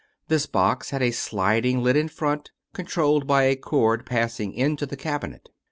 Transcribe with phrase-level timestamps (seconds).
[0.29, 4.97] This box had a sliding lid in front, controlled by a cord passing into the
[4.97, 5.49] cabinet.